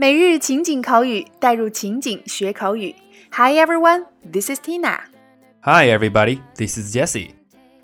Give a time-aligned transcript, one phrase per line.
[0.00, 2.94] 每日情景口语，带入情景学口语。
[3.32, 4.98] Hi everyone, this is Tina.
[5.60, 7.32] Hi everybody, this is Jessie.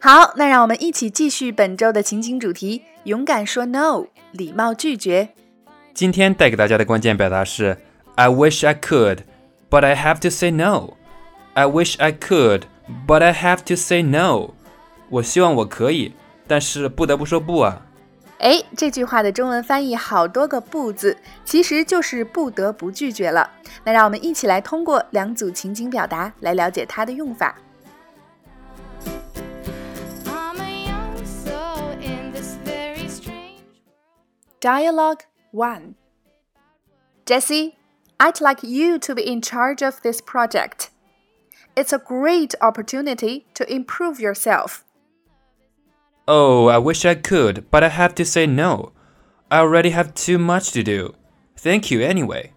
[0.00, 5.30] 好，那让我们一起继续本周的情景主题：勇敢说 no，礼貌拒绝。
[5.92, 7.78] 今天带给大家的关键表达是
[8.14, 9.24] I wish I could,
[9.68, 10.92] but I have to say no.
[11.54, 12.62] I wish I could,
[13.08, 14.50] but I have to say no.
[15.08, 16.12] 我希望我可以，
[16.46, 17.84] 但是不得不说不啊。
[18.43, 23.51] 哎，这句话的中文翻译好多个“不”字，其实就是不得不拒绝了。
[23.83, 27.55] 那让我们一起来通过两组情景表达来了解它的用法。
[34.61, 35.21] Dialogue
[35.53, 35.93] 1
[37.25, 37.73] Jesse,
[38.17, 40.89] I'd like you to be in charge of this project.
[41.75, 44.79] It's a great opportunity to improve yourself.
[46.27, 48.91] Oh, I wish I could, but I have to say no.
[49.49, 51.15] I already have too much to do.
[51.57, 52.53] Thank you anyway.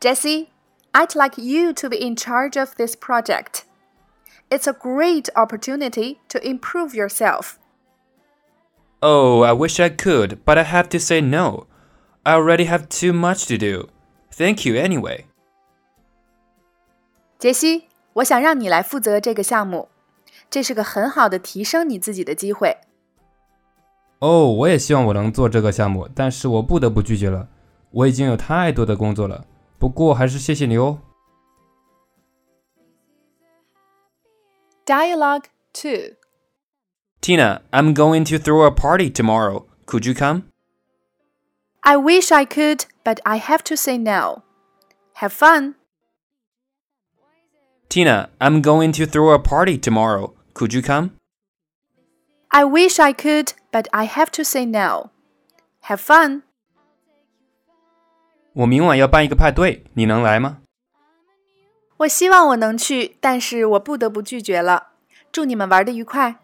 [0.00, 0.50] Jesse,
[0.94, 3.64] I'd like you to be in charge of this project.
[4.50, 7.58] It's a great opportunity to improve yourself.
[9.02, 11.66] Oh, I wish I could, but I have to say no.
[12.26, 13.88] I already have too much to do.
[14.30, 15.24] Thank you anyway.
[17.38, 19.88] 杰西，我想让你来负责这个项目，
[20.50, 22.76] 这是个很好的提升你自己的机会。
[24.18, 27.48] 哦，我也希望我能做这个项目，但是我不得不拒绝了。
[27.90, 29.46] 我已经有太多的工作了。
[29.78, 30.98] 不过还是谢谢你哦。
[34.84, 36.16] Dialogue two.
[37.20, 39.66] Tina, I'm going to throw a party tomorrow.
[39.86, 40.44] Could you come?
[41.80, 44.42] I wish I could, but I have to say no.
[45.14, 45.74] Have fun.
[47.88, 50.32] Tina, I'm going to throw a party tomorrow.
[50.54, 51.10] Could you come?
[52.48, 55.10] I wish I could, but I have to say no.
[55.84, 56.42] Have fun.
[58.52, 60.58] 我明晚要办一个派对，你能来吗？
[61.98, 64.88] 我希望我能去，但是我不得不拒绝了。
[65.30, 66.36] 祝你们玩的愉快。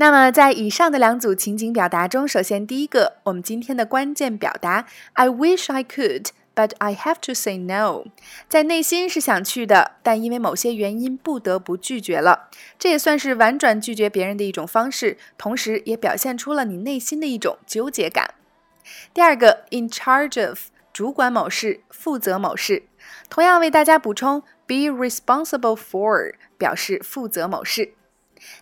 [0.00, 6.28] 那么，在以上的两组情景表达中，首先第一个，我们今天的关键表达，I wish I could。
[6.54, 8.04] But I have to say no，
[8.48, 12.48] 在内心是想去的，但因为某些原因不得不拒绝了。
[12.78, 18.34] 这也算是婉转拒绝别人的一种方式，同时也表现出了你内心的一种纠结感。
[19.12, 22.84] 第二个，in charge of，主管某事，负责某事。
[23.28, 27.94] 同样为大家补充，be responsible for，表示负责某事。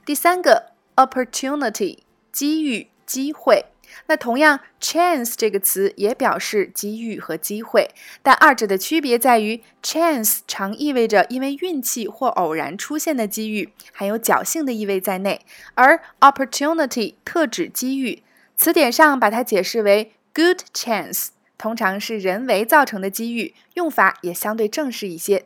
[0.07, 1.99] 第三个，opportunity，
[2.33, 3.67] 机遇、机会。
[4.09, 7.89] 那同样，chance 这个词也表示机遇和机会，
[8.23, 15.41] 但二者的区别在于，chance 常意味着因为运气或偶然出现的机遇，含有侥幸的意味在内；
[15.75, 18.23] 而 opportunity 特指机遇，
[18.57, 25.45] 词典上把它解释为 good chance，通常是人为造成的机遇，用法也相对正式一些。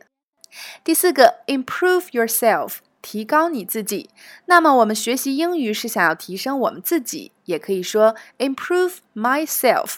[0.83, 2.77] 第四个，improve yourself。
[3.01, 4.09] 提高你自己。
[4.45, 9.95] 那么，我们学习英语是想要提升我们自己，也可以说 improve myself。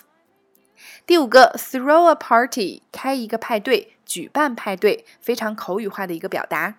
[1.06, 6.75] 第五个，throw a party，开一个派对，举办派对，非常口语化的一个表达。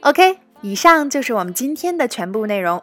[0.00, 0.51] OK。
[0.62, 2.80] 以上就是我们今天的全部内容。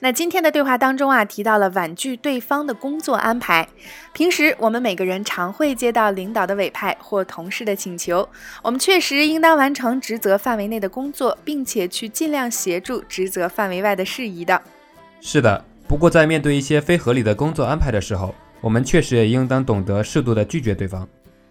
[0.00, 3.66] 那今天的对话当中啊，提到了婉拒对方的工作安排。
[4.12, 8.28] 平时我们每个人常会接到领导的委派或同事的请求，
[8.62, 14.60] 我们确实应当完成职责范围内的工作，并且去尽量协助职责范围外的事宜的。
[15.22, 21.08] 是的，不过在面对一些非合理的工作安排的时候，我们确实也应当懂得适度的拒绝对方。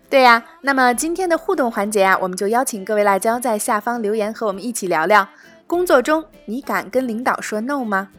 [0.07, 5.27] 对呀，那么今天的互动环节啊，我们就邀请各位辣椒在下方留言，和我们一起聊聊。
[5.71, 8.09] 工作中，你敢跟领导说 no 吗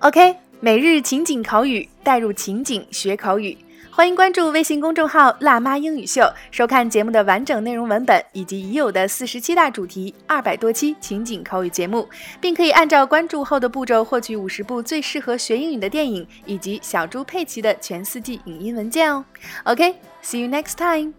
[0.00, 3.56] ？OK，每日情景口语，带入情景学口语。
[3.90, 12.06] 欢迎关注微信公众号“辣妈英语秀”，收看节目的完整内容文本以及已有的四十七大主题、二百多期情景口语节目，
[12.42, 19.24] 并可以按照关注后的步骤获取五十部最适合学英语的电影以及小猪佩奇的全四季影音文件哦。
[19.64, 21.14] OK，see you next time.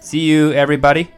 [0.00, 1.08] See you, everybody.